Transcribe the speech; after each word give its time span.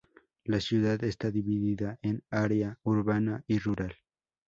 La 0.45 0.59
ciudad 0.59 1.03
está 1.03 1.29
dividida 1.29 1.99
en 2.01 2.23
área 2.31 2.79
urbana 2.81 3.43
y 3.45 3.59
rural. 3.59 3.97